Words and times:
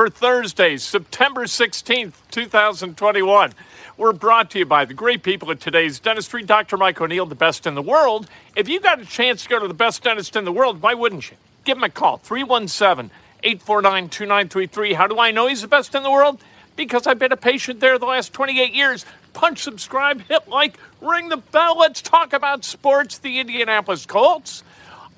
for 0.00 0.08
Thursday, 0.08 0.78
September 0.78 1.44
16th, 1.44 2.14
2021. 2.30 3.52
We're 3.98 4.14
brought 4.14 4.50
to 4.52 4.60
you 4.60 4.64
by 4.64 4.86
the 4.86 4.94
great 4.94 5.22
people 5.22 5.50
at 5.50 5.60
today's 5.60 6.00
dentistry, 6.00 6.42
Dr. 6.42 6.78
Mike 6.78 6.98
O'Neill, 7.02 7.26
the 7.26 7.34
best 7.34 7.66
in 7.66 7.74
the 7.74 7.82
world. 7.82 8.26
If 8.56 8.66
you 8.66 8.80
got 8.80 8.98
a 8.98 9.04
chance 9.04 9.42
to 9.42 9.50
go 9.50 9.58
to 9.58 9.68
the 9.68 9.74
best 9.74 10.02
dentist 10.02 10.36
in 10.36 10.46
the 10.46 10.52
world, 10.52 10.80
why 10.80 10.94
wouldn't 10.94 11.30
you? 11.30 11.36
Give 11.64 11.76
him 11.76 11.84
a 11.84 11.90
call, 11.90 12.16
317 12.16 13.10
849 13.42 14.08
2933. 14.08 14.94
How 14.94 15.06
do 15.06 15.18
I 15.18 15.32
know 15.32 15.48
he's 15.48 15.60
the 15.60 15.68
best 15.68 15.94
in 15.94 16.02
the 16.02 16.10
world? 16.10 16.40
Because 16.76 17.06
I've 17.06 17.18
been 17.18 17.32
a 17.32 17.36
patient 17.36 17.80
there 17.80 17.98
the 17.98 18.06
last 18.06 18.32
28 18.32 18.72
years. 18.72 19.04
Punch 19.34 19.58
subscribe, 19.58 20.22
hit 20.22 20.48
like, 20.48 20.78
ring 21.02 21.28
the 21.28 21.36
bell. 21.36 21.78
Let's 21.78 22.00
talk 22.00 22.32
about 22.32 22.64
sports. 22.64 23.18
The 23.18 23.38
Indianapolis 23.38 24.06
Colts. 24.06 24.64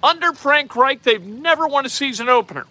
Under 0.03 0.33
Frank 0.33 0.75
Reich, 0.75 1.05
they've 1.05 1.23
never 1.23 1.69
won 1.69 1.87
a 1.87 1.89
season 1.89 2.29
opener. 2.29 2.67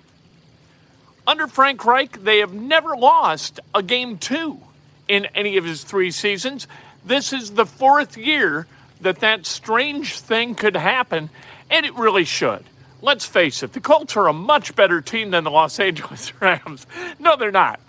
Under 1.28 1.48
Frank 1.48 1.86
Reich, 1.86 2.24
they 2.24 2.40
have 2.40 2.54
never 2.54 2.96
lost 2.96 3.60
a 3.76 3.84
game 3.84 4.18
two 4.18 4.60
in 5.08 5.26
any 5.28 5.58
of 5.58 5.66
his 5.66 5.84
three 5.84 6.12
seasons. 6.12 6.68
This 7.06 7.32
is 7.32 7.52
the 7.52 7.66
fourth 7.66 8.18
year 8.18 8.68
that 9.02 9.20
that 9.20 9.46
strange 9.46 10.20
thing 10.20 10.56
could 10.56 10.76
happen, 10.76 11.30
and 11.70 11.86
it 11.86 11.94
really 11.96 12.26
should. 12.26 12.64
Let's 13.02 13.26
face 13.26 13.64
it, 13.64 13.74
the 13.74 13.80
Colts 13.80 14.16
are 14.16 14.28
a 14.28 14.34
much 14.34 14.76
better 14.76 15.02
team 15.02 15.32
than 15.32 15.44
the 15.44 15.52
Los 15.52 15.80
Angeles 15.80 16.34
Rams. 16.42 16.86
No, 17.20 17.36
they're 17.36 17.52
not. 17.52 17.80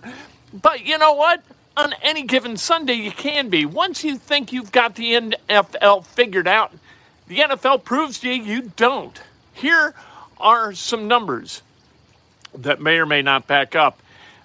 But 0.53 0.85
you 0.85 0.97
know 0.97 1.13
what? 1.13 1.43
On 1.75 1.93
any 2.03 2.23
given 2.23 2.57
Sunday, 2.57 2.93
you 2.93 3.11
can 3.11 3.49
be. 3.49 3.65
Once 3.65 4.03
you 4.03 4.17
think 4.17 4.53
you've 4.53 4.71
got 4.71 4.95
the 4.95 5.13
NFL 5.13 6.05
figured 6.05 6.47
out, 6.47 6.71
the 7.27 7.39
NFL 7.39 7.83
proves 7.83 8.19
to 8.19 8.29
you 8.29 8.43
you 8.43 8.71
don't. 8.75 9.19
Here 9.53 9.95
are 10.39 10.73
some 10.73 11.07
numbers 11.07 11.63
that 12.55 12.81
may 12.81 12.97
or 12.97 13.05
may 13.05 13.21
not 13.21 13.47
back 13.47 13.75
up 13.75 13.99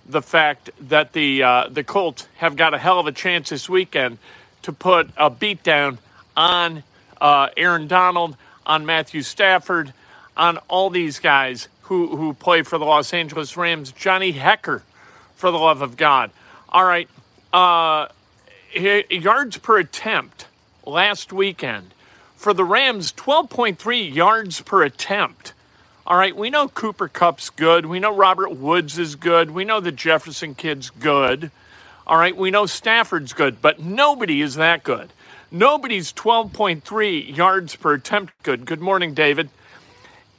the 0.09 0.23
fact 0.23 0.71
that 0.81 1.13
the 1.13 1.43
uh, 1.43 1.69
the 1.69 1.85
Colts 1.85 2.27
have 2.37 2.57
got 2.57 2.73
a 2.75 2.79
hell 2.79 2.99
of 2.99 3.07
a 3.07 3.13
chance 3.13 3.51
this 3.51 3.69
weekend 3.69 4.19
to 4.63 4.73
put 4.73 5.11
a 5.17 5.29
beat 5.29 5.63
down 5.63 5.99
on 6.37 6.83
uh, 7.21 7.49
Aaron 7.57 7.87
Donald, 7.87 8.37
on 8.65 8.87
Matthew 8.87 9.23
Stafford, 9.23 9.93
on 10.37 10.57
all 10.69 10.89
these 10.89 11.19
guys 11.19 11.69
who 11.83 12.17
who 12.17 12.33
play 12.33 12.63
for 12.63 12.79
the 12.79 12.85
Los 12.85 13.13
Angeles 13.13 13.57
Rams. 13.57 13.93
Johnny 13.93 14.33
Hekker, 14.33 14.83
for 15.35 15.51
the 15.51 15.59
love 15.59 15.83
of 15.83 15.97
God. 15.97 16.31
All 16.71 16.85
right, 16.85 17.09
uh, 17.53 18.09
yards 18.75 19.59
per 19.59 19.79
attempt 19.79 20.47
last 20.87 21.33
weekend 21.33 21.93
for 22.37 22.55
the 22.55 22.65
Rams, 22.65 23.13
twelve 23.13 23.51
point 23.51 23.79
three 23.79 24.09
yards 24.09 24.63
per 24.63 24.83
attempt. 24.83 25.53
All 26.09 26.17
right, 26.17 26.35
we 26.35 26.49
know 26.49 26.69
Cooper 26.69 27.07
Kupp's 27.07 27.51
good. 27.51 27.85
We 27.85 28.01
know 28.01 28.17
Robert 28.17 28.53
Woods 28.53 28.99
is 28.99 29.15
good. 29.15 29.51
We 29.51 29.67
know 29.67 29.79
the 29.79 29.93
Jefferson 29.93 30.55
kid's 30.55 30.89
good. 30.89 31.51
All 32.07 32.17
right, 32.17 32.35
we 32.35 32.51
know 32.51 32.65
Stafford's 32.65 33.35
good, 33.35 33.61
but 33.61 33.79
nobody 33.79 34.41
is 34.41 34.55
that 34.55 34.85
good. 34.85 35.13
Nobody's 35.51 36.11
12.3 36.15 37.37
yards 37.37 37.77
per 37.77 37.93
attempt 37.93 38.33
good. 38.43 38.65
Good 38.65 38.81
morning, 38.81 39.13
David. 39.13 39.51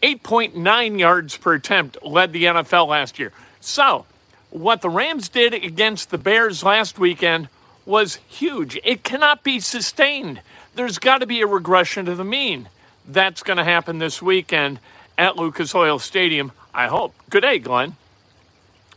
8.9 0.02 1.00
yards 1.00 1.38
per 1.38 1.54
attempt 1.54 2.04
led 2.04 2.34
the 2.34 2.46
NFL 2.46 2.88
last 2.88 3.20
year. 3.20 3.32
So, 3.62 4.08
what 4.50 4.82
the 4.82 4.90
Rams 4.90 5.30
did 5.30 5.54
against 5.54 6.10
the 6.10 6.18
Bears 6.18 6.64
last 6.64 6.98
weekend 6.98 7.48
was 7.86 8.16
huge. 8.28 8.80
It 8.84 9.04
cannot 9.04 9.44
be 9.44 9.60
sustained. 9.60 10.42
There's 10.74 10.98
got 10.98 11.20
to 11.20 11.28
be 11.28 11.42
a 11.42 11.48
regression 11.48 12.06
to 12.08 12.16
the 12.16 12.26
mean. 12.26 12.70
That's 13.08 13.44
going 13.44 13.58
to 13.58 13.64
happen 13.64 14.00
this 14.00 14.20
weekend 14.20 14.80
at 15.20 15.36
Lucas 15.36 15.76
Oil 15.76 16.00
Stadium, 16.00 16.54
I 16.74 16.88
hope. 16.88 17.14
Good 17.30 17.42
day, 17.42 17.60
Glenn. 17.60 17.98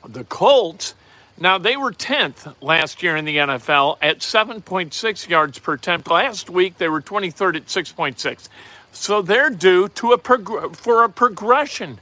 The 0.06 0.22
Colts, 0.22 0.94
now 1.36 1.58
they 1.58 1.76
were 1.76 1.90
10th 1.90 2.54
last 2.62 3.02
year 3.02 3.16
in 3.16 3.24
the 3.24 3.38
NFL 3.38 3.98
at 4.00 4.20
7.6 4.20 5.28
yards 5.28 5.58
per 5.58 5.74
attempt. 5.74 6.08
Last 6.08 6.48
week 6.48 6.78
they 6.78 6.88
were 6.88 7.02
23rd 7.02 7.56
at 7.56 7.66
6.6. 7.66 8.48
So 8.92 9.20
they're 9.20 9.50
due 9.50 9.88
to 9.88 10.12
a 10.12 10.18
prog- 10.18 10.76
for 10.76 11.02
a 11.02 11.08
progression 11.08 11.98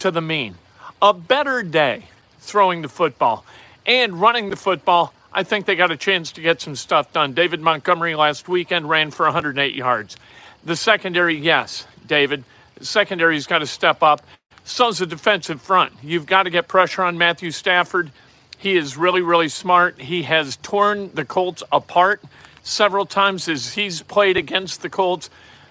to 0.00 0.10
the 0.10 0.20
mean. 0.20 0.56
A 1.00 1.14
better 1.14 1.62
day 1.62 2.06
throwing 2.40 2.82
the 2.82 2.88
football 2.88 3.44
and 3.86 4.20
running 4.20 4.50
the 4.50 4.56
football. 4.56 5.14
I 5.32 5.44
think 5.44 5.66
they 5.66 5.76
got 5.76 5.92
a 5.92 5.96
chance 5.96 6.32
to 6.32 6.40
get 6.40 6.60
some 6.60 6.74
stuff 6.74 7.12
done. 7.12 7.34
David 7.34 7.60
Montgomery 7.60 8.16
last 8.16 8.48
weekend 8.48 8.88
ran 8.88 9.12
for 9.12 9.26
108 9.26 9.76
yards. 9.76 10.16
The 10.64 10.74
secondary, 10.74 11.36
yes, 11.36 11.86
David, 12.06 12.42
secondary's 12.80 13.46
got 13.46 13.58
to 13.58 13.66
step 13.66 14.02
up. 14.02 14.22
So's 14.64 14.98
the 14.98 15.06
defensive 15.06 15.60
front. 15.60 15.92
You've 16.02 16.26
got 16.26 16.44
to 16.44 16.50
get 16.50 16.68
pressure 16.68 17.02
on 17.02 17.18
Matthew 17.18 17.50
Stafford. 17.50 18.10
He 18.58 18.76
is 18.76 18.96
really, 18.96 19.20
really 19.20 19.48
smart. 19.48 20.00
He 20.00 20.22
has 20.22 20.56
torn 20.56 21.10
the 21.12 21.24
Colts 21.24 21.62
apart 21.70 22.22
several 22.62 23.04
times 23.04 23.48
as 23.48 23.74
he's 23.74 24.00
played 24.02 24.36
against 24.36 24.80
the 24.80 24.88
Colts 24.88 25.28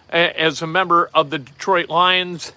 as 0.09 0.61
a 0.61 0.67
member 0.67 1.09
of 1.13 1.31
the 1.31 1.39
Detroit 1.39 1.89
Lions. 1.89 2.51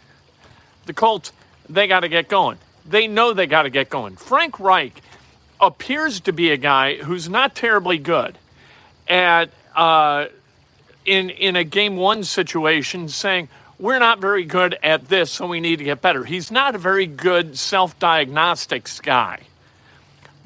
The 0.84 0.92
Colts, 0.92 1.32
they 1.68 1.86
got 1.86 2.00
to 2.00 2.08
get 2.08 2.28
going. 2.28 2.58
They 2.84 3.06
know 3.08 3.32
they 3.32 3.46
got 3.46 3.62
to 3.62 3.70
get 3.70 3.88
going. 3.88 4.16
Frank 4.16 4.60
Reich 4.60 5.00
appears 5.58 6.20
to 6.20 6.32
be 6.32 6.50
a 6.50 6.56
guy 6.56 6.96
who's 6.96 7.28
not 7.28 7.54
terribly 7.54 7.98
good 7.98 8.36
at 9.08 9.50
uh, 9.74 10.26
in 11.04 11.30
in 11.30 11.56
a 11.56 11.64
game 11.64 11.96
one 11.96 12.24
situation, 12.24 13.08
saying, 13.08 13.48
we're 13.78 13.98
not 13.98 14.20
very 14.20 14.44
good 14.44 14.78
at 14.82 15.08
this, 15.08 15.30
so 15.30 15.46
we 15.46 15.60
need 15.60 15.76
to 15.76 15.84
get 15.84 16.00
better. 16.00 16.24
He's 16.24 16.50
not 16.50 16.74
a 16.74 16.78
very 16.78 17.06
good 17.06 17.58
self 17.58 17.98
diagnostics 17.98 19.00
guy 19.00 19.40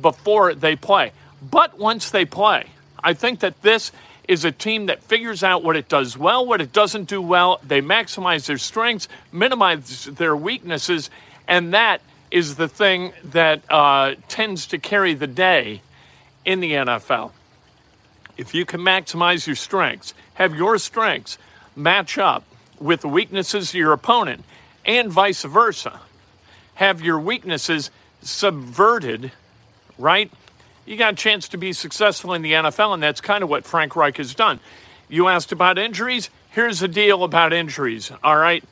before 0.00 0.54
they 0.54 0.76
play. 0.76 1.12
But 1.42 1.78
once 1.78 2.10
they 2.10 2.24
play, 2.24 2.66
I 3.02 3.14
think 3.14 3.40
that 3.40 3.62
this 3.62 3.92
is 4.26 4.44
a 4.44 4.52
team 4.52 4.86
that 4.86 5.02
figures 5.02 5.42
out 5.42 5.62
what 5.62 5.76
it 5.76 5.88
does 5.88 6.16
well, 6.16 6.44
what 6.44 6.60
it 6.60 6.72
doesn't 6.72 7.08
do 7.08 7.22
well. 7.22 7.60
They 7.66 7.80
maximize 7.80 8.46
their 8.46 8.58
strengths, 8.58 9.08
minimize 9.32 10.04
their 10.04 10.36
weaknesses, 10.36 11.10
and 11.48 11.74
that 11.74 12.00
is 12.30 12.56
the 12.56 12.68
thing 12.68 13.12
that 13.24 13.62
uh, 13.68 14.14
tends 14.28 14.66
to 14.68 14.78
carry 14.78 15.14
the 15.14 15.26
day 15.26 15.82
in 16.44 16.60
the 16.60 16.72
NFL. 16.72 17.32
If 18.36 18.54
you 18.54 18.64
can 18.64 18.80
maximize 18.80 19.46
your 19.46 19.56
strengths, 19.56 20.14
have 20.34 20.54
your 20.54 20.78
strengths 20.78 21.38
match 21.74 22.18
up 22.18 22.44
with 22.80 23.02
the 23.02 23.08
weaknesses 23.08 23.70
of 23.70 23.74
your 23.74 23.92
opponent, 23.92 24.44
and 24.84 25.10
vice 25.10 25.44
versa. 25.44 26.00
Have 26.74 27.02
your 27.02 27.20
weaknesses 27.20 27.90
subverted, 28.22 29.32
right? 29.98 30.30
You 30.86 30.96
got 30.96 31.12
a 31.12 31.16
chance 31.16 31.48
to 31.48 31.58
be 31.58 31.72
successful 31.72 32.34
in 32.34 32.42
the 32.42 32.52
NFL, 32.52 32.94
and 32.94 33.02
that's 33.02 33.20
kind 33.20 33.44
of 33.44 33.50
what 33.50 33.64
Frank 33.64 33.94
Reich 33.94 34.16
has 34.16 34.34
done. 34.34 34.60
You 35.08 35.28
asked 35.28 35.52
about 35.52 35.78
injuries. 35.78 36.30
Here's 36.50 36.80
the 36.80 36.88
deal 36.88 37.22
about 37.22 37.52
injuries, 37.52 38.10
all 38.24 38.36
right? 38.36 38.64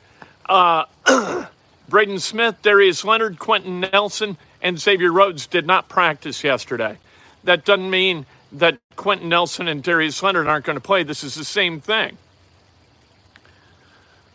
Uh, 0.45 0.85
Braden 1.89 2.19
Smith, 2.19 2.61
Darius 2.61 3.03
Leonard, 3.05 3.39
Quenton 3.39 3.81
Nelson, 3.81 4.37
and 4.61 4.79
Xavier 4.79 5.11
Rhodes 5.11 5.47
did 5.47 5.65
not 5.65 5.87
practice 5.87 6.43
yesterday. 6.43 6.97
That 7.43 7.65
doesn't 7.65 7.89
mean 7.89 8.25
that 8.51 8.79
Quenton 8.95 9.29
Nelson 9.29 9.67
and 9.67 9.81
Darius 9.83 10.21
Leonard 10.21 10.47
aren't 10.47 10.65
going 10.65 10.75
to 10.75 10.81
play. 10.81 11.03
This 11.03 11.23
is 11.23 11.35
the 11.35 11.45
same 11.45 11.79
thing. 11.79 12.17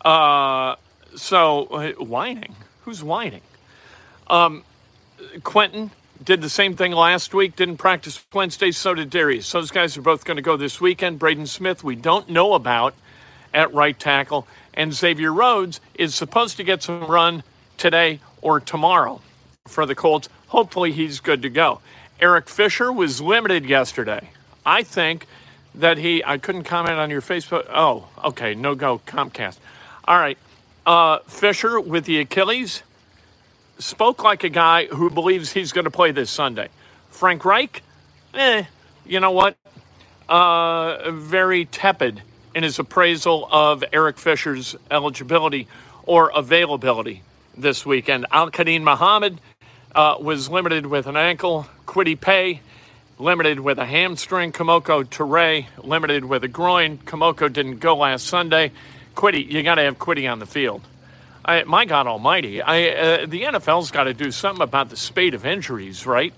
Uh, 0.05 0.75
so, 1.15 1.65
uh, 1.65 1.91
whining. 1.93 2.55
Who's 2.83 3.03
whining? 3.03 3.41
Um, 4.27 4.63
Quenton 5.43 5.89
did 6.23 6.41
the 6.41 6.49
same 6.49 6.75
thing 6.75 6.91
last 6.91 7.33
week, 7.33 7.55
didn't 7.55 7.77
practice 7.77 8.23
Wednesday, 8.31 8.71
so 8.71 8.93
did 8.93 9.09
Darius. 9.09 9.51
Those 9.51 9.71
guys 9.71 9.97
are 9.97 10.01
both 10.01 10.23
going 10.23 10.37
to 10.37 10.43
go 10.43 10.57
this 10.57 10.79
weekend. 10.79 11.17
Braden 11.19 11.47
Smith, 11.47 11.83
we 11.83 11.95
don't 11.95 12.29
know 12.29 12.53
about 12.53 12.93
at 13.53 13.73
right 13.73 13.97
tackle. 13.99 14.47
And 14.75 14.93
Xavier 14.93 15.33
Rhodes 15.33 15.81
is 15.95 16.13
supposed 16.13 16.57
to 16.57 16.63
get 16.63 16.83
some 16.83 17.05
run 17.05 17.43
today 17.77 18.19
or 18.41 18.59
tomorrow 18.59 19.21
for 19.67 19.85
the 19.85 19.95
Colts. 19.95 20.29
Hopefully, 20.47 20.91
he's 20.91 21.19
good 21.19 21.41
to 21.41 21.49
go. 21.49 21.81
Eric 22.19 22.47
Fisher 22.47 22.91
was 22.91 23.19
limited 23.21 23.65
yesterday. 23.65 24.29
I 24.65 24.83
think 24.83 25.25
that 25.73 25.97
he, 25.97 26.23
I 26.23 26.37
couldn't 26.37 26.63
comment 26.63 26.97
on 26.97 27.09
your 27.09 27.21
Facebook. 27.21 27.65
Oh, 27.73 28.07
okay, 28.23 28.55
no 28.55 28.75
go 28.75 29.01
Comcast. 29.05 29.57
All 30.07 30.19
right. 30.19 30.37
Uh, 30.85 31.19
Fisher 31.27 31.79
with 31.79 32.05
the 32.05 32.19
Achilles 32.19 32.83
spoke 33.79 34.23
like 34.23 34.43
a 34.43 34.49
guy 34.49 34.85
who 34.85 35.09
believes 35.09 35.51
he's 35.53 35.71
going 35.71 35.85
to 35.85 35.91
play 35.91 36.11
this 36.11 36.29
Sunday. 36.29 36.69
Frank 37.09 37.45
Reich, 37.45 37.83
eh, 38.35 38.65
you 39.05 39.19
know 39.19 39.31
what? 39.31 39.57
Uh, 40.29 41.11
very 41.11 41.65
tepid 41.65 42.21
in 42.55 42.63
his 42.63 42.79
appraisal 42.79 43.47
of 43.51 43.83
Eric 43.93 44.17
Fisher's 44.19 44.75
eligibility 44.91 45.67
or 46.03 46.31
availability 46.35 47.23
this 47.57 47.85
weekend. 47.85 48.27
Al 48.31 48.51
Quadin 48.51 48.83
Muhammad 48.83 49.39
uh, 49.95 50.17
was 50.19 50.49
limited 50.49 50.85
with 50.87 51.07
an 51.07 51.17
ankle. 51.17 51.67
Kwity 51.87 52.19
Paye 52.19 52.61
limited 53.19 53.59
with 53.59 53.79
a 53.79 53.85
hamstring. 53.85 54.51
Kemoko 54.51 55.03
Turay 55.03 55.67
limited 55.83 56.25
with 56.25 56.43
a 56.43 56.47
groin. 56.49 56.97
Kemoko 56.99 57.51
didn't 57.51 57.79
go 57.79 57.97
last 57.97 58.27
Sunday. 58.27 58.71
Kwity, 59.15 59.49
you 59.49 59.63
got 59.63 59.75
to 59.75 59.83
have 59.83 59.97
Kwity 59.97 60.31
on 60.31 60.39
the 60.39 60.45
field. 60.45 60.81
I, 61.43 61.63
my 61.63 61.85
God 61.85 62.07
Almighty, 62.07 62.61
I, 62.61 62.89
uh, 62.89 63.25
the 63.25 63.43
NFL's 63.43 63.91
got 63.91 64.05
to 64.05 64.13
do 64.13 64.31
something 64.31 64.63
about 64.63 64.89
the 64.89 64.97
spate 64.97 65.33
of 65.33 65.45
injuries, 65.45 66.05
right? 66.05 66.33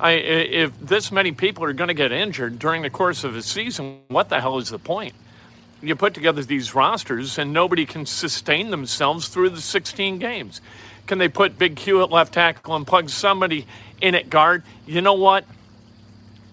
I, 0.00 0.12
if 0.12 0.78
this 0.80 1.10
many 1.10 1.32
people 1.32 1.64
are 1.64 1.72
going 1.72 1.88
to 1.88 1.94
get 1.94 2.12
injured 2.12 2.58
during 2.58 2.82
the 2.82 2.90
course 2.90 3.24
of 3.24 3.36
a 3.36 3.42
season, 3.42 4.00
what 4.08 4.28
the 4.28 4.40
hell 4.40 4.58
is 4.58 4.68
the 4.68 4.78
point? 4.78 5.14
You 5.80 5.94
put 5.96 6.14
together 6.14 6.42
these 6.42 6.74
rosters 6.74 7.38
and 7.38 7.52
nobody 7.52 7.86
can 7.86 8.04
sustain 8.04 8.70
themselves 8.70 9.28
through 9.28 9.50
the 9.50 9.60
16 9.60 10.18
games. 10.18 10.60
Can 11.06 11.18
they 11.18 11.28
put 11.28 11.58
Big 11.58 11.76
Q 11.76 12.02
at 12.02 12.10
left 12.10 12.34
tackle 12.34 12.74
and 12.76 12.86
plug 12.86 13.10
somebody 13.10 13.66
in 14.00 14.14
at 14.14 14.28
guard? 14.28 14.62
You 14.86 15.00
know 15.00 15.14
what? 15.14 15.44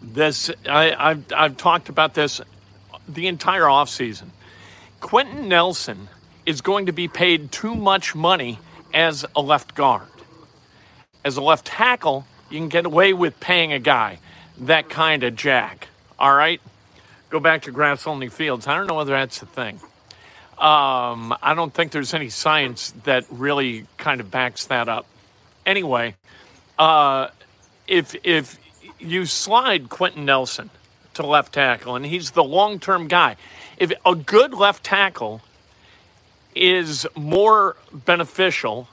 This 0.01 0.51
I, 0.67 0.93
I've, 0.93 1.25
I've 1.35 1.57
talked 1.57 1.89
about 1.89 2.13
this 2.13 2.39
the 3.07 3.27
entire 3.27 3.63
offseason. 3.63 4.29
Quenton 5.05 5.47
Nelson 5.47 6.09
is 6.47 6.61
going 6.61 6.87
to 6.87 6.91
be 6.91 7.07
paid 7.07 7.51
too 7.51 7.75
much 7.75 8.15
money 8.15 8.57
as 8.91 9.23
a 9.35 9.39
left 9.39 9.75
guard. 9.75 10.07
As 11.23 11.37
a 11.37 11.43
left 11.43 11.67
tackle, 11.67 12.25
you 12.49 12.57
can 12.57 12.69
get 12.69 12.87
away 12.87 13.13
with 13.13 13.39
paying 13.39 13.71
a 13.71 13.77
guy 13.77 14.17
that 14.61 14.89
kind 14.89 15.21
of 15.23 15.35
jack. 15.35 15.89
All 16.17 16.33
right? 16.33 16.59
Go 17.29 17.39
back 17.39 17.61
to 17.61 17.71
grass 17.71 18.07
only 18.07 18.29
fields. 18.29 18.65
I 18.65 18.75
don't 18.75 18.87
know 18.87 18.95
whether 18.95 19.13
that's 19.13 19.37
the 19.37 19.45
thing. 19.45 19.75
Um, 20.57 21.37
I 21.39 21.53
don't 21.55 21.71
think 21.71 21.91
there's 21.91 22.15
any 22.15 22.29
science 22.29 22.91
that 23.03 23.25
really 23.29 23.85
kind 23.97 24.19
of 24.19 24.31
backs 24.31 24.65
that 24.65 24.89
up. 24.89 25.05
Anyway, 25.67 26.15
uh, 26.79 27.27
if 27.87 28.15
if 28.23 28.57
you 28.97 29.27
slide 29.27 29.87
Quenton 29.87 30.25
Nelson 30.25 30.71
to 31.13 31.27
left 31.27 31.53
tackle, 31.53 31.95
and 31.95 32.03
he's 32.03 32.31
the 32.31 32.43
long 32.43 32.79
term 32.79 33.07
guy, 33.07 33.35
if 33.77 33.91
a 34.05 34.15
good 34.15 34.53
left 34.53 34.83
tackle 34.83 35.41
is 36.55 37.05
more 37.15 37.75
beneficial 37.91 38.87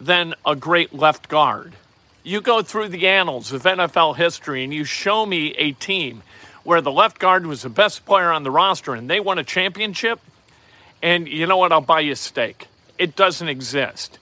than 0.00 0.34
a 0.46 0.56
great 0.56 0.94
left 0.94 1.28
guard. 1.28 1.74
You 2.22 2.40
go 2.40 2.62
through 2.62 2.88
the 2.88 3.06
annals 3.06 3.52
of 3.52 3.62
NFL 3.64 4.16
history 4.16 4.64
and 4.64 4.72
you 4.72 4.84
show 4.84 5.26
me 5.26 5.54
a 5.56 5.72
team 5.72 6.22
where 6.62 6.80
the 6.80 6.90
left 6.90 7.18
guard 7.18 7.46
was 7.46 7.62
the 7.62 7.68
best 7.68 8.06
player 8.06 8.30
on 8.30 8.42
the 8.42 8.50
roster 8.50 8.94
and 8.94 9.08
they 9.08 9.20
won 9.20 9.38
a 9.38 9.44
championship, 9.44 10.20
and 11.02 11.28
you 11.28 11.46
know 11.46 11.58
what? 11.58 11.72
I'll 11.72 11.82
buy 11.82 12.00
you 12.00 12.12
a 12.12 12.16
steak. 12.16 12.68
It 12.96 13.14
doesn't 13.14 13.48
exist. 13.48 14.18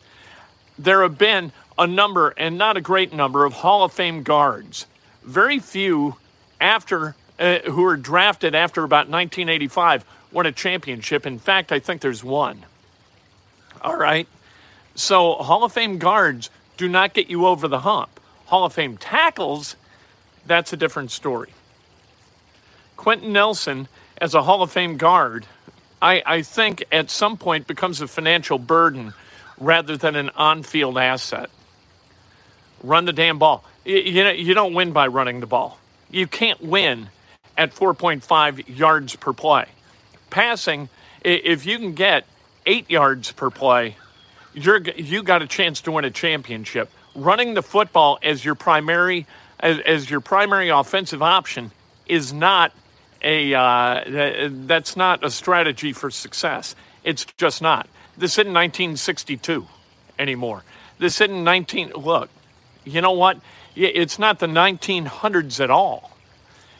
There 0.78 1.02
have 1.02 1.16
been 1.16 1.52
a 1.78 1.86
number, 1.86 2.34
and 2.36 2.58
not 2.58 2.76
a 2.76 2.80
great 2.80 3.12
number, 3.12 3.44
of 3.44 3.52
Hall 3.52 3.84
of 3.84 3.92
Fame 3.92 4.22
guards. 4.24 4.86
Very 5.22 5.58
few 5.58 6.16
after 6.60 7.14
uh, 7.38 7.58
who 7.60 7.82
were 7.82 7.96
drafted 7.96 8.54
after 8.54 8.84
about 8.84 9.08
1985 9.08 10.04
won 10.32 10.46
a 10.46 10.52
championship. 10.52 11.26
In 11.26 11.38
fact, 11.38 11.72
I 11.72 11.78
think 11.78 12.00
there's 12.00 12.24
one. 12.24 12.64
All 13.80 13.96
right. 13.96 14.28
So 14.94 15.34
Hall 15.34 15.64
of 15.64 15.72
Fame 15.72 15.98
guards 15.98 16.50
do 16.76 16.88
not 16.88 17.14
get 17.14 17.28
you 17.28 17.46
over 17.46 17.68
the 17.68 17.80
hump. 17.80 18.20
Hall 18.46 18.64
of 18.64 18.72
Fame 18.72 18.96
tackles, 18.96 19.76
that's 20.46 20.72
a 20.72 20.76
different 20.76 21.10
story. 21.10 21.52
Quenton 22.96 23.32
Nelson, 23.32 23.88
as 24.18 24.34
a 24.34 24.42
Hall 24.42 24.62
of 24.62 24.70
Fame 24.70 24.96
guard, 24.96 25.46
I, 26.00 26.22
I 26.24 26.42
think 26.42 26.84
at 26.92 27.10
some 27.10 27.36
point 27.36 27.66
becomes 27.66 28.00
a 28.00 28.08
financial 28.08 28.58
burden 28.58 29.14
rather 29.58 29.96
than 29.96 30.16
an 30.16 30.30
on 30.30 30.62
field 30.62 30.98
asset. 30.98 31.50
Run 32.82 33.04
the 33.04 33.12
damn 33.12 33.38
ball. 33.38 33.64
You, 33.84 33.96
you, 33.98 34.24
know, 34.24 34.30
you 34.30 34.54
don't 34.54 34.74
win 34.74 34.92
by 34.92 35.06
running 35.06 35.40
the 35.40 35.46
ball. 35.46 35.78
You 36.10 36.26
can't 36.26 36.60
win 36.60 37.08
at 37.56 37.74
4.5 37.74 38.76
yards 38.78 39.16
per 39.16 39.32
play. 39.32 39.66
Passing, 40.30 40.88
if 41.22 41.66
you 41.66 41.78
can 41.78 41.92
get 41.92 42.24
eight 42.66 42.90
yards 42.90 43.32
per 43.32 43.50
play, 43.50 43.96
you're 44.54 44.80
you 44.80 45.22
got 45.22 45.42
a 45.42 45.46
chance 45.46 45.80
to 45.82 45.92
win 45.92 46.04
a 46.04 46.10
championship. 46.10 46.90
Running 47.14 47.54
the 47.54 47.62
football 47.62 48.18
as 48.22 48.44
your 48.44 48.54
primary 48.54 49.26
as, 49.60 49.78
as 49.80 50.10
your 50.10 50.20
primary 50.20 50.68
offensive 50.70 51.22
option 51.22 51.70
is 52.06 52.32
not 52.32 52.72
a 53.22 53.54
uh, 53.54 54.48
that's 54.66 54.96
not 54.96 55.24
a 55.24 55.30
strategy 55.30 55.92
for 55.92 56.10
success. 56.10 56.74
It's 57.04 57.24
just 57.36 57.62
not. 57.62 57.88
This 58.16 58.32
isn't 58.34 58.52
1962 58.52 59.66
anymore. 60.18 60.64
This 60.98 61.20
isn't 61.20 61.44
19. 61.44 61.92
Look, 61.96 62.30
you 62.84 63.00
know 63.00 63.12
what? 63.12 63.38
It's 63.74 64.18
not 64.18 64.38
the 64.38 64.46
1900s 64.46 65.60
at 65.60 65.70
all. 65.70 66.11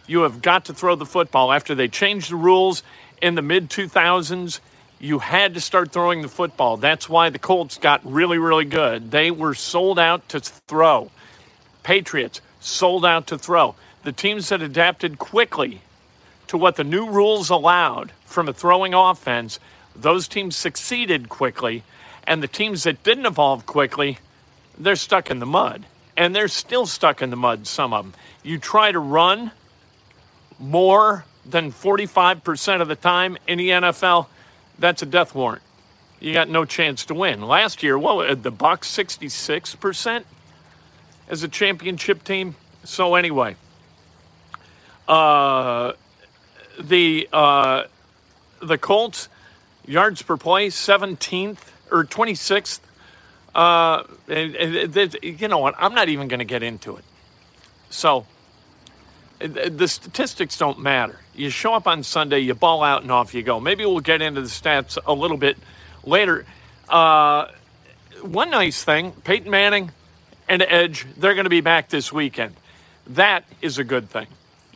You 0.07 0.23
have 0.23 0.43
got 0.43 0.67
to 0.67 0.75
throw 0.75 0.95
the 0.97 1.07
football. 1.07 1.53
After 1.53 1.75
they 1.75 1.89
changed 1.89 2.31
the 2.31 2.37
rules 2.37 2.83
in 3.21 3.35
the 3.35 3.43
mid 3.43 3.71
2000s, 3.71 4.61
you 4.99 5.19
had 5.19 5.55
to 5.55 5.61
start 5.61 5.93
throwing 5.93 6.23
the 6.23 6.29
football. 6.29 6.77
That's 6.77 7.09
why 7.09 7.31
the 7.31 7.39
Colts 7.39 7.79
got 7.79 8.01
really, 8.05 8.39
really 8.39 8.65
good. 8.65 9.11
They 9.11 9.31
were 9.31 9.55
sold 9.55 9.99
out 9.99 10.29
to 10.31 10.41
throw. 10.41 11.11
Patriots 11.83 12.41
sold 12.61 13.05
out 13.05 13.27
to 13.29 13.39
throw. 13.39 13.75
The 14.05 14.13
teams 14.13 14.49
that 14.51 14.63
adapted 14.63 15.19
quickly 15.19 15.83
to 16.49 16.57
what 16.57 16.77
the 16.77 16.85
new 16.85 17.09
rules 17.09 17.51
allowed 17.51 18.13
from 18.25 18.49
a 18.49 18.53
throwing 18.53 18.95
offense, 18.95 19.59
those 19.97 20.29
teams 20.29 20.55
succeeded 20.55 21.29
quickly. 21.29 21.83
And 22.25 22.43
the 22.43 22.49
teams 22.49 22.85
that 22.85 23.03
didn't 23.03 23.27
evolve 23.27 23.67
quickly, 23.67 24.19
they're 24.79 24.97
stuck 24.97 25.31
in 25.31 25.41
the 25.41 25.47
mud. 25.47 25.85
And 26.17 26.35
they're 26.37 26.49
still 26.49 26.87
stuck 26.87 27.23
in 27.23 27.31
the 27.31 27.37
mud, 27.37 27.67
some 27.67 27.93
of 27.93 28.05
them. 28.05 28.15
You 28.43 28.59
try 28.59 28.93
to 28.93 28.99
run, 28.99 29.51
more 30.63 31.25
than 31.45 31.73
45% 31.73 32.81
of 32.81 32.89
the 32.89 32.95
time 32.95 33.37
in 33.47 33.59
the 33.59 33.71
NFL, 33.71 34.29
that's 34.79 35.03
a 35.03 35.07
death 35.07 35.35
warrant. 35.35 35.63
You 36.21 36.33
got 36.33 36.49
no 36.49 36.65
chance 36.65 37.05
to 37.07 37.15
win. 37.15 37.43
Last 37.43 37.83
year, 37.83 37.99
what 37.99 38.43
the 38.45 38.53
Bucs 38.53 38.85
66% 38.85 40.25
as 41.29 41.43
a 41.43 41.49
championship 41.49 42.23
team. 42.23 42.55
So 42.85 43.17
anyway, 43.17 43.57
uh, 45.09 45.93
the 46.79 47.29
uh, 47.33 47.85
the 48.61 48.79
Colts 48.79 49.29
yards 49.85 50.23
per 50.23 50.37
play 50.37 50.69
17th 50.69 51.59
or 51.91 52.05
26th. 52.05 52.81
Uh, 53.55 54.05
and 54.29 54.95
you 55.23 55.49
know 55.49 55.59
what? 55.59 55.75
I'm 55.77 55.95
not 55.95 56.09
even 56.09 56.29
going 56.29 56.39
to 56.39 56.45
get 56.45 56.63
into 56.63 56.97
it. 56.97 57.05
So 57.91 58.27
the 59.49 59.89
statistics 59.89 60.57
don't 60.57 60.79
matter. 60.79 61.19
You 61.35 61.51
show 61.51 61.75
up 61.75 61.87
on 61.87 62.03
Sunday, 62.03 62.41
you 62.41 62.55
ball 62.55 62.83
out, 62.83 63.03
and 63.03 63.11
off 63.11 63.35
you 63.35 63.43
go. 63.43 63.61
Maybe 63.61 63.85
we'll 63.85 64.01
get 64.01 64.23
into 64.23 64.41
the 64.41 64.49
stats 64.49 64.99
a 65.05 65.13
little 65.13 65.37
bit 65.37 65.57
later. 66.05 66.45
Uh, 66.89 67.49
one 68.23 68.51
nice 68.51 68.85
thing 68.85 69.13
Peyton 69.25 69.51
Manning 69.51 69.91
and 70.49 70.63
Edge, 70.63 71.07
they're 71.17 71.35
going 71.35 71.45
to 71.45 71.51
be 71.51 71.61
back 71.61 71.89
this 71.89 72.13
weekend. 72.13 72.55
That 73.09 73.45
is 73.61 73.79
a 73.79 73.85
good 73.85 74.11
thing. 74.11 74.27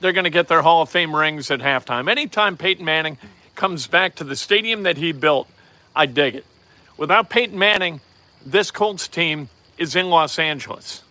They're 0.01 0.13
going 0.13 0.25
to 0.25 0.31
get 0.31 0.49
their 0.49 0.63
Hall 0.63 0.83
of 0.83 0.89
Fame 0.89 1.15
rings 1.15 1.51
at 1.51 1.61
halftime. 1.61 2.11
Anytime 2.11 2.57
Peyton 2.57 2.85
Manning 2.85 3.19
comes 3.55 3.87
back 3.87 4.17
to 4.17 4.25
the 4.25 4.37
stadium 4.37 4.83
that 4.83 4.97
he 4.97 5.13
built, 5.13 5.49
I 5.95 6.07
dig 6.07 6.35
it. 6.35 6.47
Without 6.97 7.31
Peyton 7.31 7.59
Manning, 7.59 8.01
this 8.45 8.71
Colts 8.71 9.09
team 9.09 9.49
is 9.79 9.97
in 9.97 10.11
Los 10.11 10.39
Angeles. 10.39 11.03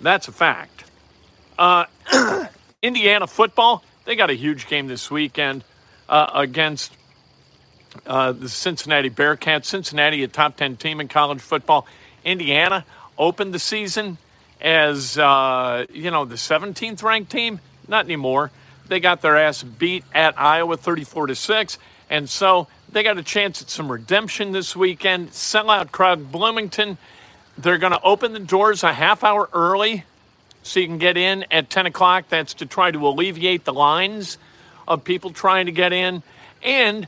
That's 0.00 0.28
a 0.28 0.32
fact. 0.32 0.84
Uh, 1.58 1.86
Indiana 2.82 3.26
football, 3.26 3.82
they 4.04 4.16
got 4.16 4.30
a 4.30 4.34
huge 4.34 4.66
game 4.66 4.86
this 4.86 5.10
weekend 5.10 5.64
uh, 6.08 6.30
against 6.34 6.92
uh, 8.06 8.32
the 8.32 8.48
Cincinnati 8.48 9.10
Bearcats. 9.10 9.66
Cincinnati, 9.66 10.22
a 10.22 10.28
top 10.28 10.56
10 10.56 10.76
team 10.76 11.00
in 11.00 11.08
college 11.08 11.40
football. 11.40 11.86
Indiana 12.24 12.84
opened 13.16 13.54
the 13.54 13.58
season 13.58 14.18
as, 14.60 15.16
uh, 15.16 15.86
you 15.90 16.10
know, 16.10 16.24
the 16.24 16.34
17th 16.34 17.02
ranked 17.02 17.30
team. 17.30 17.60
Not 17.88 18.04
anymore. 18.04 18.50
They 18.88 19.00
got 19.00 19.22
their 19.22 19.36
ass 19.36 19.62
beat 19.62 20.04
at 20.14 20.38
Iowa 20.38 20.76
34 20.76 21.28
to 21.28 21.34
6. 21.34 21.78
And 22.10 22.28
so 22.28 22.68
they 22.92 23.02
got 23.02 23.18
a 23.18 23.22
chance 23.22 23.62
at 23.62 23.70
some 23.70 23.90
redemption 23.90 24.52
this 24.52 24.76
weekend. 24.76 25.30
Sellout 25.30 25.90
crowd 25.90 26.30
Bloomington. 26.30 26.98
They're 27.58 27.78
going 27.78 27.92
to 27.92 28.02
open 28.02 28.32
the 28.32 28.38
doors 28.38 28.82
a 28.82 28.92
half 28.92 29.24
hour 29.24 29.48
early 29.52 30.04
so 30.66 30.80
you 30.80 30.86
can 30.86 30.98
get 30.98 31.16
in 31.16 31.44
at 31.50 31.70
10 31.70 31.86
o'clock. 31.86 32.28
That's 32.28 32.54
to 32.54 32.66
try 32.66 32.90
to 32.90 33.06
alleviate 33.06 33.64
the 33.64 33.72
lines 33.72 34.38
of 34.86 35.04
people 35.04 35.30
trying 35.30 35.66
to 35.66 35.72
get 35.72 35.92
in. 35.92 36.22
And 36.62 37.06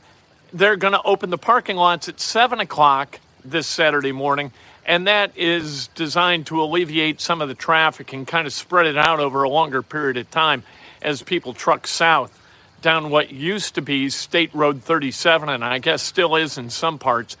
they're 0.53 0.75
going 0.75 0.93
to 0.93 1.01
open 1.03 1.29
the 1.29 1.37
parking 1.37 1.75
lots 1.75 2.09
at 2.09 2.19
7 2.19 2.59
o'clock 2.59 3.19
this 3.43 3.67
Saturday 3.67 4.11
morning. 4.11 4.51
And 4.85 5.07
that 5.07 5.37
is 5.37 5.87
designed 5.89 6.47
to 6.47 6.61
alleviate 6.61 7.21
some 7.21 7.41
of 7.41 7.47
the 7.47 7.55
traffic 7.55 8.13
and 8.13 8.27
kind 8.27 8.47
of 8.47 8.53
spread 8.53 8.87
it 8.87 8.97
out 8.97 9.19
over 9.19 9.43
a 9.43 9.49
longer 9.49 9.83
period 9.83 10.17
of 10.17 10.31
time 10.31 10.63
as 11.01 11.21
people 11.21 11.53
truck 11.53 11.85
south 11.85 12.35
down 12.81 13.09
what 13.09 13.31
used 13.31 13.75
to 13.75 13.81
be 13.81 14.09
State 14.09 14.53
Road 14.53 14.81
37, 14.83 15.49
and 15.49 15.63
I 15.63 15.79
guess 15.79 16.01
still 16.01 16.35
is 16.35 16.57
in 16.57 16.69
some 16.69 16.97
parts. 16.97 17.37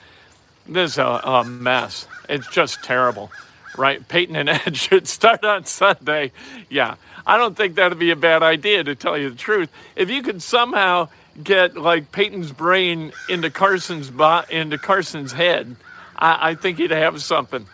This 0.67 0.93
is 0.93 0.97
a, 0.97 1.21
a 1.23 1.43
mess. 1.43 2.07
It's 2.27 2.47
just 2.49 2.83
terrible, 2.83 3.31
right? 3.77 4.05
Peyton 4.07 4.35
and 4.35 4.49
Ed 4.49 4.75
should 4.77 5.07
start 5.07 5.43
on 5.43 5.65
Sunday. 5.65 6.31
Yeah, 6.69 6.95
I 7.25 7.37
don't 7.37 7.55
think 7.55 7.75
that'd 7.75 7.99
be 7.99 8.11
a 8.11 8.15
bad 8.15 8.43
idea, 8.43 8.83
to 8.83 8.95
tell 8.95 9.17
you 9.17 9.29
the 9.29 9.35
truth. 9.35 9.69
If 9.95 10.09
you 10.09 10.21
could 10.21 10.41
somehow 10.41 11.09
get 11.43 11.77
like 11.77 12.11
Peyton's 12.11 12.51
brain 12.51 13.13
into 13.29 13.49
Carson's 13.49 14.09
bo- 14.09 14.43
into 14.49 14.77
Carson's 14.77 15.31
head, 15.31 15.75
I, 16.15 16.51
I 16.51 16.55
think 16.55 16.77
he'd 16.77 16.91
have 16.91 17.21
something 17.21 17.65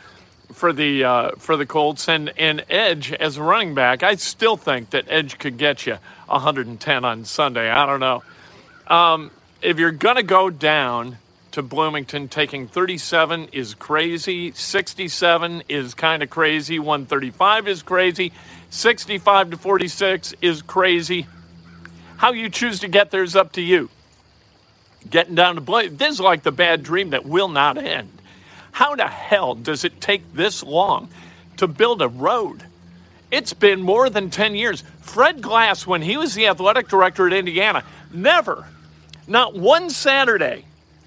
for 0.54 0.72
the 0.74 1.04
uh, 1.04 1.32
for 1.38 1.58
the 1.58 1.66
Colts 1.66 2.08
and 2.08 2.32
and 2.38 2.64
Edge 2.70 3.12
as 3.14 3.38
a 3.38 3.44
running 3.44 3.74
back. 3.76 4.04
I 4.04 4.16
still 4.16 4.58
think 4.58 4.92
that 4.92 5.06
Edge 5.08 5.38
could 5.38 5.58
get 5.58 5.86
you 5.86 5.98
110 6.28 7.06
on 7.06 7.26
Sunday. 7.26 7.70
I 7.70 7.86
don't 7.86 8.00
know. 8.00 8.24
Um, 8.88 9.32
if 9.62 9.80
you're 9.80 9.92
gonna 9.92 10.24
go 10.24 10.50
down 10.50 11.18
to 11.56 11.62
Bloomington, 11.62 12.28
taking 12.28 12.68
37 12.68 13.50
is 13.54 13.74
crazy. 13.76 14.52
67 14.52 15.64
is 15.70 15.94
kind 15.94 16.22
of 16.22 16.30
crazy. 16.30 16.80
135 16.80 17.68
is 17.70 17.82
crazy. 17.82 18.34
65 18.70 19.52
to 19.52 19.58
46 19.58 20.34
is 20.42 20.62
crazy. 20.62 21.28
How 22.18 22.34
you 22.34 22.50
choose 22.50 22.82
to 22.82 22.90
get 22.90 23.12
there 23.12 23.24
is 23.24 23.38
up 23.38 23.54
to 23.54 23.62
you. 23.62 23.90
Getting 25.10 25.36
down 25.36 25.56
to 25.56 25.62
Bloomington, 25.62 25.98
this 25.98 26.16
is 26.16 26.20
like 26.20 26.44
the 26.44 26.52
bad 26.52 26.84
dream 26.84 27.12
that 27.12 27.26
will 27.26 27.48
not 27.48 27.78
end. 27.78 28.12
How 28.72 28.96
the 28.96 29.08
hell 29.08 29.56
does 29.56 29.86
it 29.86 30.02
take 30.02 30.34
this 30.34 30.62
long 30.62 31.08
to 31.56 31.68
build 31.68 32.02
a 32.02 32.10
road? 32.10 32.64
It's 33.32 33.54
been 33.54 33.82
more 33.82 34.10
than 34.10 34.30
10 34.30 34.56
years. 34.56 34.84
Fred 35.00 35.42
Glass, 35.42 35.88
when 35.88 36.02
he 36.02 36.18
was 36.18 36.34
the 36.34 36.48
athletic 36.48 36.90
director 36.90 37.28
at 37.28 37.34
Indiana, 37.34 37.86
never, 38.12 38.68
not 39.26 39.56
one 39.56 39.90
Saturday, 39.90 40.66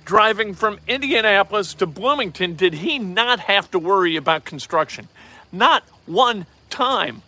driving 0.08 0.54
from 0.54 0.80
Indianapolis 0.88 1.74
to 1.74 1.86
Bloomington, 1.86 2.56
did 2.56 2.72
he 2.72 2.98
not 2.98 3.40
have 3.40 3.70
to 3.70 3.78
worry 3.78 4.16
about 4.16 4.46
construction. 4.46 5.06
Not 5.52 5.84
one 6.06 6.46
time. 6.70 7.20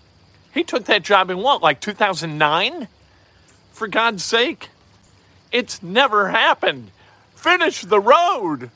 He 0.54 0.64
took 0.64 0.86
that 0.86 1.02
job 1.02 1.28
in 1.28 1.36
what, 1.36 1.60
like 1.60 1.82
2009? 1.82 2.88
For 3.72 3.86
God's 3.86 4.24
sake. 4.24 4.70
It's 5.52 5.82
never 5.82 6.30
happened. 6.30 6.90
Finish 7.34 7.82
the 7.82 8.00
road. 8.00 8.70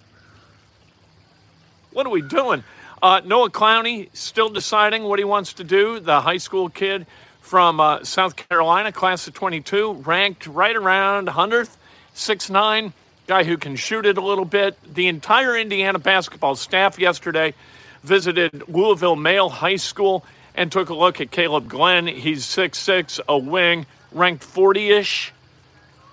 What 1.94 2.06
are 2.06 2.10
we 2.10 2.20
doing? 2.20 2.62
Uh, 3.02 3.22
Noah 3.24 3.48
Clowney 3.48 4.14
still 4.14 4.50
deciding 4.50 5.04
what 5.04 5.18
he 5.18 5.24
wants 5.24 5.54
to 5.54 5.64
do. 5.64 5.98
The 5.98 6.20
high 6.20 6.36
school 6.36 6.68
kid 6.68 7.06
from 7.40 7.80
uh, 7.80 8.04
South 8.04 8.36
Carolina, 8.36 8.92
class 8.92 9.26
of 9.26 9.32
22, 9.32 9.94
ranked 10.04 10.46
right 10.46 10.76
around 10.76 11.28
100th, 11.28 11.74
6'9, 12.14 12.92
guy 13.26 13.44
who 13.44 13.56
can 13.56 13.76
shoot 13.76 14.06
it 14.06 14.18
a 14.18 14.20
little 14.20 14.44
bit. 14.44 14.76
The 14.92 15.08
entire 15.08 15.56
Indiana 15.56 15.98
basketball 15.98 16.56
staff 16.56 16.98
yesterday 16.98 17.54
visited 18.02 18.68
Louisville 18.68 19.16
Male 19.16 19.48
High 19.48 19.76
School 19.76 20.24
and 20.54 20.70
took 20.70 20.90
a 20.90 20.94
look 20.94 21.20
at 21.20 21.30
Caleb 21.30 21.68
Glenn. 21.68 22.06
He's 22.06 22.44
6'6, 22.44 23.20
a 23.28 23.38
wing, 23.38 23.86
ranked 24.12 24.44
40 24.44 24.90
ish 24.90 25.32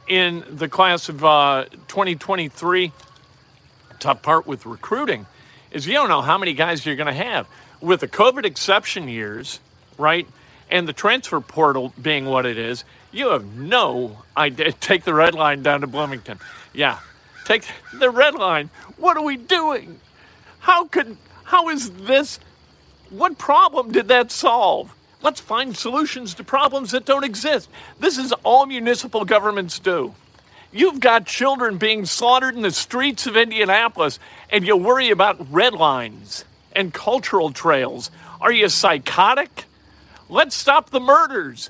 in 0.08 0.44
the 0.50 0.68
class 0.68 1.10
of 1.10 1.24
uh, 1.24 1.65
2023. 1.88 2.91
Tough 4.00 4.22
part 4.22 4.48
with 4.48 4.65
recruiting 4.65 5.27
is 5.72 5.86
you 5.86 5.94
don't 5.94 6.10
know 6.10 6.22
how 6.22 6.38
many 6.38 6.53
guys 6.53 6.86
you're 6.86 6.96
going 6.96 7.08
to 7.08 7.13
have. 7.13 7.48
With 7.82 8.00
the 8.00 8.08
COVID 8.08 8.46
exception 8.46 9.08
years, 9.08 9.60
right, 9.98 10.27
and 10.72 10.88
the 10.88 10.94
transfer 10.94 11.42
portal 11.42 11.94
being 12.01 12.25
what 12.25 12.46
it 12.46 12.58
is, 12.58 12.84
you 13.12 13.30
have 13.30 13.46
no 13.46 14.24
idea. 14.36 14.72
Take 14.80 15.04
the 15.04 15.13
red 15.13 15.36
line 15.36 15.62
down 15.62 15.82
to 15.82 15.88
Bloomington. 15.88 16.40
Yeah, 16.74 17.00
take 17.44 17.66
the 17.94 18.10
red 18.10 18.36
line. 18.36 18.70
What 18.98 19.18
are 19.18 19.24
we 19.24 19.36
doing? 19.36 20.00
How 20.60 20.86
could, 20.86 21.18
how 21.44 21.70
is 21.70 21.92
this, 21.92 22.40
what 23.10 23.38
problem 23.38 23.92
did 23.92 24.08
that 24.08 24.32
solve? 24.32 24.96
Let's 25.22 25.42
find 25.42 25.75
solutions 25.75 26.34
to 26.36 26.44
problems 26.44 26.92
that 26.92 27.06
don't 27.06 27.25
exist. 27.25 27.70
This 28.00 28.18
is 28.18 28.32
all 28.44 28.66
municipal 28.66 29.25
governments 29.25 29.80
do. 29.80 30.16
You've 30.72 31.01
got 31.01 31.25
children 31.25 31.78
being 31.78 32.06
slaughtered 32.06 32.56
in 32.56 32.62
the 32.62 32.72
streets 32.72 33.28
of 33.28 33.36
Indianapolis, 33.36 34.18
and 34.50 34.66
you 34.66 34.78
worry 34.78 35.10
about 35.10 35.51
red 35.51 35.74
lines 35.74 36.46
and 36.74 36.94
cultural 36.94 37.51
trails. 37.51 38.10
Are 38.40 38.51
you 38.51 38.70
psychotic? 38.70 39.66
Let's 40.31 40.55
stop 40.55 40.89
the 40.89 41.00
murders. 41.00 41.69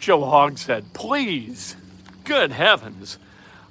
Joe 0.00 0.22
Hogsett, 0.22 0.92
please. 0.94 1.76
Good 2.24 2.50
heavens. 2.50 3.18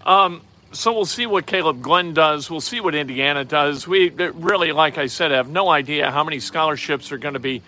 Um, 0.06 0.42
so 0.72 0.94
we'll 0.94 1.06
see 1.06 1.26
what 1.26 1.46
Caleb 1.46 1.82
Glenn 1.82 2.14
does. 2.14 2.50
We'll 2.50 2.62
see 2.62 2.80
what 2.80 2.96
Indiana 2.96 3.44
does. 3.44 3.88
We 3.88 4.10
really, 4.10 4.72
like 4.72 4.98
I 4.98 5.08
said, 5.08 5.32
have 5.32 5.50
no 5.50 5.70
idea 5.70 6.12
how 6.12 6.24
many 6.24 6.40
scholarships 6.40 7.12
are 7.12 7.18
going 7.18 7.34
to 7.34 7.40
be 7.40 7.64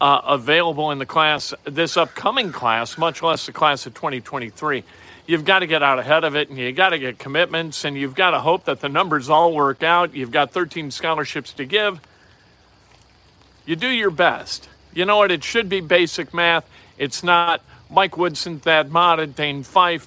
uh, 0.00 0.20
available 0.26 0.90
in 0.92 0.98
the 0.98 1.06
class, 1.06 1.52
this 1.64 1.96
upcoming 1.96 2.52
class, 2.52 2.96
much 2.98 3.22
less 3.22 3.46
the 3.46 3.52
class 3.52 3.86
of 3.86 3.94
2023 3.94 4.84
you've 5.30 5.44
got 5.44 5.60
to 5.60 5.66
get 5.66 5.80
out 5.80 6.00
ahead 6.00 6.24
of 6.24 6.34
it 6.34 6.48
and 6.48 6.58
you've 6.58 6.74
got 6.74 6.88
to 6.88 6.98
get 6.98 7.18
commitments 7.18 7.84
and 7.84 7.96
you've 7.96 8.16
got 8.16 8.32
to 8.32 8.40
hope 8.40 8.64
that 8.64 8.80
the 8.80 8.88
numbers 8.88 9.30
all 9.30 9.54
work 9.54 9.84
out. 9.84 10.12
You've 10.12 10.32
got 10.32 10.50
13 10.50 10.90
scholarships 10.90 11.52
to 11.52 11.64
give. 11.64 12.00
You 13.64 13.76
do 13.76 13.88
your 13.88 14.10
best. 14.10 14.68
You 14.92 15.04
know 15.04 15.18
what? 15.18 15.30
It 15.30 15.44
should 15.44 15.68
be 15.68 15.80
basic 15.80 16.34
math. 16.34 16.68
It's 16.98 17.22
not 17.22 17.62
Mike 17.88 18.16
Woodson, 18.16 18.60
Thad 18.60 18.92
Matta, 18.92 19.26
Dane 19.26 19.62
Fife, 19.62 20.06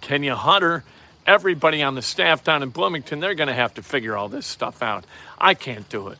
Kenya 0.00 0.34
Hunter, 0.34 0.84
everybody 1.26 1.82
on 1.82 1.94
the 1.94 2.02
staff 2.02 2.44
down 2.44 2.62
in 2.62 2.70
Bloomington. 2.70 3.20
They're 3.20 3.34
going 3.34 3.48
to 3.48 3.54
have 3.54 3.74
to 3.74 3.82
figure 3.82 4.16
all 4.16 4.28
this 4.28 4.46
stuff 4.46 4.82
out. 4.82 5.04
I 5.38 5.54
can't 5.54 5.88
do 5.88 6.08
it. 6.08 6.18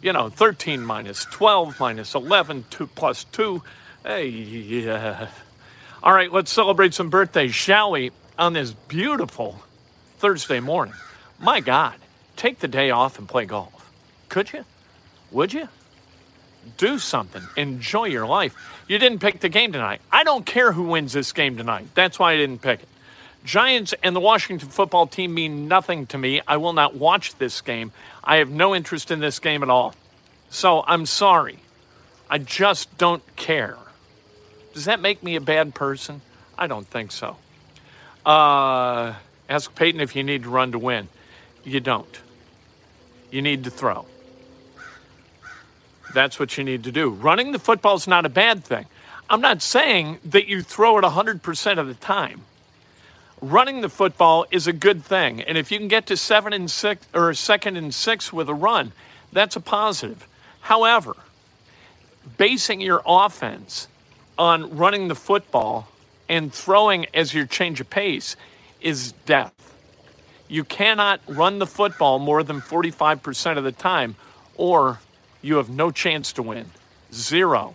You 0.00 0.12
know, 0.12 0.28
13 0.28 0.84
minus 0.84 1.24
12 1.26 1.78
minus 1.80 2.14
11, 2.14 2.64
2 2.70 2.86
plus 2.86 3.24
2. 3.24 3.62
Hey, 4.04 4.28
yeah. 4.28 5.28
All 6.02 6.12
right, 6.12 6.32
let's 6.32 6.52
celebrate 6.52 6.94
some 6.94 7.10
birthdays, 7.10 7.54
shall 7.54 7.90
we, 7.90 8.12
on 8.38 8.52
this 8.52 8.70
beautiful 8.70 9.60
Thursday 10.18 10.60
morning? 10.60 10.94
My 11.40 11.60
God, 11.60 11.94
take 12.36 12.60
the 12.60 12.68
day 12.68 12.90
off 12.90 13.18
and 13.18 13.28
play 13.28 13.44
golf. 13.44 13.90
Could 14.28 14.52
you? 14.52 14.64
Would 15.32 15.52
you? 15.52 15.68
Do 16.76 16.98
something. 16.98 17.42
Enjoy 17.56 18.04
your 18.04 18.26
life. 18.26 18.54
You 18.86 18.98
didn't 18.98 19.20
pick 19.20 19.40
the 19.40 19.48
game 19.48 19.72
tonight. 19.72 20.00
I 20.12 20.24
don't 20.24 20.46
care 20.46 20.72
who 20.72 20.84
wins 20.84 21.12
this 21.12 21.32
game 21.32 21.56
tonight. 21.56 21.86
That's 21.94 22.18
why 22.18 22.32
I 22.32 22.36
didn't 22.36 22.62
pick 22.62 22.82
it. 22.82 22.88
Giants 23.44 23.94
and 24.02 24.14
the 24.14 24.20
Washington 24.20 24.68
football 24.68 25.06
team 25.06 25.34
mean 25.34 25.68
nothing 25.68 26.06
to 26.08 26.18
me. 26.18 26.40
I 26.46 26.56
will 26.58 26.72
not 26.72 26.94
watch 26.94 27.36
this 27.36 27.60
game. 27.60 27.92
I 28.22 28.36
have 28.36 28.50
no 28.50 28.74
interest 28.74 29.10
in 29.10 29.20
this 29.20 29.38
game 29.38 29.62
at 29.62 29.70
all. 29.70 29.94
So 30.50 30.84
I'm 30.86 31.06
sorry. 31.06 31.58
I 32.28 32.38
just 32.38 32.98
don't 32.98 33.22
care. 33.36 33.76
Does 34.74 34.84
that 34.84 35.00
make 35.00 35.22
me 35.22 35.36
a 35.36 35.40
bad 35.40 35.74
person? 35.74 36.20
I 36.58 36.66
don't 36.66 36.86
think 36.86 37.12
so. 37.12 37.36
Uh, 38.26 39.14
ask 39.48 39.74
Peyton 39.74 40.00
if 40.00 40.14
you 40.14 40.22
need 40.22 40.42
to 40.42 40.50
run 40.50 40.72
to 40.72 40.78
win. 40.78 41.08
You 41.64 41.80
don't. 41.80 42.20
you 43.30 43.42
need 43.42 43.64
to 43.64 43.70
throw. 43.70 44.06
That's 46.14 46.38
what 46.38 46.56
you 46.56 46.64
need 46.64 46.84
to 46.84 46.92
do. 46.92 47.10
Running 47.10 47.52
the 47.52 47.58
football 47.58 47.96
is 47.96 48.06
not 48.06 48.24
a 48.24 48.30
bad 48.30 48.64
thing. 48.64 48.86
I'm 49.30 49.40
not 49.40 49.60
saying 49.60 50.18
that 50.24 50.46
you 50.48 50.62
throw 50.62 50.98
it 50.98 51.04
100% 51.04 51.78
of 51.78 51.86
the 51.86 51.94
time. 51.94 52.42
Running 53.40 53.82
the 53.82 53.88
football 53.88 54.46
is 54.50 54.66
a 54.66 54.72
good 54.72 55.04
thing. 55.04 55.42
And 55.42 55.58
if 55.58 55.70
you 55.70 55.78
can 55.78 55.88
get 55.88 56.06
to 56.06 56.16
seven 56.16 56.52
and 56.52 56.70
six 56.70 57.06
or 57.14 57.32
second 57.34 57.76
and 57.76 57.94
six 57.94 58.32
with 58.32 58.48
a 58.48 58.54
run, 58.54 58.92
that's 59.32 59.54
a 59.54 59.60
positive. 59.60 60.26
However, 60.60 61.14
basing 62.36 62.80
your 62.80 63.02
offense 63.06 63.88
on 64.38 64.76
running 64.76 65.08
the 65.08 65.14
football 65.14 65.88
and 66.28 66.52
throwing 66.52 67.06
as 67.14 67.34
your 67.34 67.46
change 67.46 67.80
of 67.80 67.90
pace 67.90 68.36
is 68.80 69.12
death. 69.26 69.52
You 70.48 70.64
cannot 70.64 71.20
run 71.28 71.58
the 71.58 71.66
football 71.66 72.18
more 72.18 72.42
than 72.42 72.60
45% 72.60 73.58
of 73.58 73.64
the 73.64 73.72
time, 73.72 74.16
or 74.56 75.00
you 75.42 75.56
have 75.56 75.70
no 75.70 75.90
chance 75.90 76.32
to 76.34 76.42
win. 76.42 76.66
Zero 77.12 77.74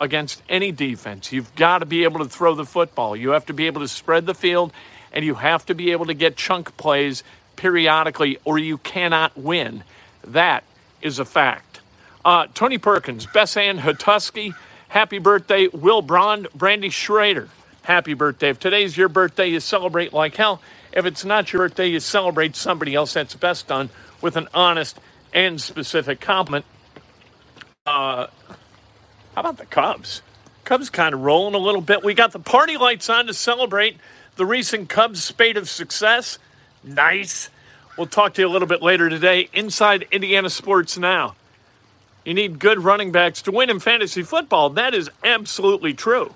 against 0.00 0.42
any 0.48 0.72
defense. 0.72 1.32
You've 1.32 1.54
got 1.56 1.78
to 1.80 1.86
be 1.86 2.04
able 2.04 2.20
to 2.20 2.28
throw 2.28 2.54
the 2.54 2.64
football. 2.66 3.16
You 3.16 3.30
have 3.30 3.46
to 3.46 3.54
be 3.54 3.66
able 3.66 3.80
to 3.82 3.88
spread 3.88 4.26
the 4.26 4.34
field, 4.34 4.72
and 5.12 5.24
you 5.24 5.34
have 5.34 5.66
to 5.66 5.74
be 5.74 5.92
able 5.92 6.06
to 6.06 6.14
get 6.14 6.36
chunk 6.36 6.76
plays 6.76 7.24
periodically, 7.56 8.38
or 8.44 8.58
you 8.58 8.78
cannot 8.78 9.36
win. 9.36 9.84
That 10.24 10.64
is 11.02 11.18
a 11.18 11.24
fact. 11.24 11.80
Uh, 12.24 12.46
Tony 12.54 12.78
Perkins, 12.78 13.26
Bess 13.26 13.56
Ann 13.56 13.78
Hutusky, 13.78 14.54
happy 14.88 15.18
birthday. 15.18 15.68
Will 15.68 16.02
Brond, 16.02 16.48
Brandy 16.54 16.90
Schrader, 16.90 17.48
happy 17.82 18.14
birthday. 18.14 18.50
If 18.50 18.60
today's 18.60 18.96
your 18.96 19.08
birthday, 19.08 19.48
you 19.48 19.60
celebrate 19.60 20.12
like 20.12 20.36
hell. 20.36 20.60
If 20.92 21.06
it's 21.06 21.24
not 21.24 21.52
your 21.52 21.62
birthday, 21.68 21.88
you 21.88 22.00
celebrate 22.00 22.56
somebody 22.56 22.94
else. 22.94 23.14
That's 23.14 23.34
best 23.34 23.68
done 23.68 23.90
with 24.22 24.36
an 24.36 24.48
honest 24.54 24.98
and 25.32 25.60
specific 25.60 26.20
compliment. 26.20 26.66
Uh, 27.86 28.26
how 29.34 29.40
about 29.40 29.58
the 29.58 29.66
Cubs? 29.66 30.22
Cubs 30.64 30.90
kind 30.90 31.14
of 31.14 31.20
rolling 31.20 31.54
a 31.54 31.58
little 31.58 31.80
bit. 31.80 32.02
We 32.02 32.14
got 32.14 32.32
the 32.32 32.40
party 32.40 32.76
lights 32.76 33.08
on 33.08 33.26
to 33.28 33.34
celebrate 33.34 33.96
the 34.36 34.44
recent 34.44 34.88
Cubs 34.88 35.22
spate 35.22 35.56
of 35.56 35.68
success. 35.70 36.38
Nice. 36.82 37.48
We'll 37.96 38.06
talk 38.08 38.34
to 38.34 38.42
you 38.42 38.48
a 38.48 38.50
little 38.50 38.68
bit 38.68 38.82
later 38.82 39.08
today 39.08 39.48
inside 39.52 40.06
Indiana 40.10 40.50
Sports 40.50 40.98
Now. 40.98 41.36
You 42.24 42.34
need 42.34 42.58
good 42.58 42.80
running 42.80 43.12
backs 43.12 43.40
to 43.42 43.52
win 43.52 43.70
in 43.70 43.78
fantasy 43.78 44.22
football. 44.22 44.70
That 44.70 44.94
is 44.94 45.08
absolutely 45.22 45.94
true. 45.94 46.34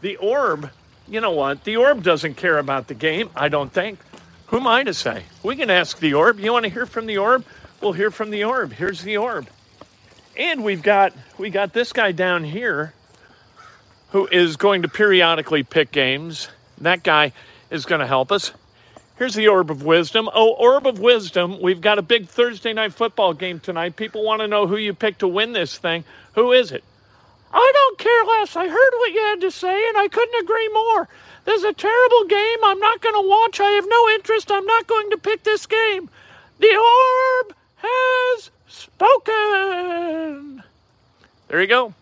The 0.00 0.16
Orb, 0.16 0.70
you 1.08 1.20
know 1.20 1.32
what? 1.32 1.64
The 1.64 1.76
Orb 1.76 2.04
doesn't 2.04 2.34
care 2.34 2.58
about 2.58 2.86
the 2.86 2.94
game, 2.94 3.30
I 3.34 3.48
don't 3.48 3.72
think. 3.72 3.98
Who 4.46 4.58
am 4.58 4.66
I 4.68 4.84
to 4.84 4.94
say? 4.94 5.24
We 5.42 5.56
can 5.56 5.70
ask 5.70 5.98
the 5.98 6.14
Orb. 6.14 6.38
You 6.38 6.52
want 6.52 6.64
to 6.64 6.70
hear 6.70 6.86
from 6.86 7.06
the 7.06 7.18
Orb? 7.18 7.44
We'll 7.80 7.92
hear 7.92 8.12
from 8.12 8.30
the 8.30 8.44
Orb. 8.44 8.72
Here's 8.74 9.02
the 9.02 9.16
Orb. 9.16 9.48
And 10.36 10.64
we've 10.64 10.82
got 10.82 11.12
we 11.38 11.50
got 11.50 11.72
this 11.72 11.92
guy 11.92 12.12
down 12.12 12.44
here 12.44 12.92
who 14.10 14.26
is 14.26 14.56
going 14.56 14.82
to 14.82 14.88
periodically 14.88 15.62
pick 15.62 15.92
games. 15.92 16.48
That 16.80 17.02
guy 17.02 17.32
is 17.70 17.84
going 17.84 18.00
to 18.00 18.06
help 18.06 18.32
us. 18.32 18.52
Here's 19.16 19.34
the 19.34 19.46
Orb 19.46 19.70
of 19.70 19.84
Wisdom. 19.84 20.28
Oh, 20.34 20.54
Orb 20.54 20.88
of 20.88 20.98
Wisdom, 20.98 21.60
we've 21.60 21.80
got 21.80 21.98
a 21.98 22.02
big 22.02 22.26
Thursday 22.26 22.72
night 22.72 22.92
football 22.92 23.32
game 23.32 23.60
tonight. 23.60 23.94
People 23.94 24.24
want 24.24 24.40
to 24.40 24.48
know 24.48 24.66
who 24.66 24.76
you 24.76 24.92
picked 24.92 25.20
to 25.20 25.28
win 25.28 25.52
this 25.52 25.78
thing. 25.78 26.04
Who 26.34 26.50
is 26.50 26.72
it? 26.72 26.82
I 27.52 27.70
don't 27.72 27.98
care 27.98 28.24
less. 28.24 28.56
I 28.56 28.66
heard 28.66 28.92
what 28.98 29.12
you 29.12 29.20
had 29.20 29.40
to 29.42 29.52
say, 29.52 29.88
and 29.88 29.96
I 29.96 30.08
couldn't 30.08 30.42
agree 30.42 30.68
more. 30.70 31.08
This 31.44 31.58
is 31.58 31.64
a 31.64 31.72
terrible 31.72 32.24
game. 32.24 32.58
I'm 32.64 32.80
not 32.80 33.00
going 33.00 33.14
to 33.14 33.28
watch. 33.28 33.60
I 33.60 33.70
have 33.70 33.86
no 33.86 34.08
interest. 34.10 34.50
I'm 34.50 34.66
not 34.66 34.88
going 34.88 35.10
to 35.10 35.18
pick 35.18 35.44
this 35.44 35.66
game. 35.66 36.10
The 36.58 36.74
Orb 36.74 37.54
has 37.76 38.50
spoken. 38.74 40.62
There 41.48 41.60
you 41.60 41.66
go. 41.66 41.94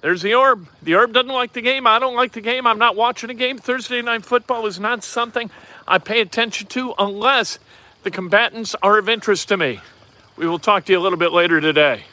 There's 0.00 0.22
the 0.22 0.34
orb. 0.34 0.66
The 0.82 0.94
orb 0.94 1.12
doesn't 1.12 1.32
like 1.32 1.52
the 1.52 1.60
game. 1.60 1.86
I 1.86 1.98
don't 1.98 2.16
like 2.16 2.32
the 2.32 2.40
game. 2.40 2.66
I'm 2.66 2.78
not 2.78 2.96
watching 2.96 3.30
a 3.30 3.34
game. 3.34 3.58
Thursday 3.58 4.00
night 4.00 4.24
football 4.24 4.66
is 4.66 4.80
not 4.80 5.04
something 5.04 5.50
I 5.86 5.98
pay 5.98 6.20
attention 6.20 6.68
to 6.68 6.94
unless 6.98 7.58
the 8.02 8.10
combatants 8.10 8.74
are 8.82 8.98
of 8.98 9.08
interest 9.08 9.48
to 9.48 9.56
me. 9.56 9.80
We 10.36 10.46
will 10.46 10.58
talk 10.58 10.86
to 10.86 10.92
you 10.92 10.98
a 10.98 11.02
little 11.02 11.18
bit 11.18 11.32
later 11.32 11.60
today. 11.60 12.04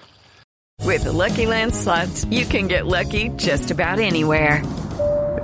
With 0.84 1.06
the 1.06 1.14
Lucky 1.14 1.46
Land 1.46 1.74
slots, 1.74 2.26
you 2.26 2.46
can 2.46 2.68
get 2.68 2.86
lucky 2.86 3.30
just 3.30 3.72
about 3.72 4.00
anywhere. 4.00 4.64